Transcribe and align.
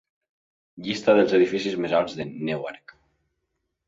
Llista 0.85 1.13
dels 1.19 1.35
edificis 1.39 1.75
més 1.85 1.93
alts 1.99 2.15
de 2.21 2.27
Newark. 2.47 2.95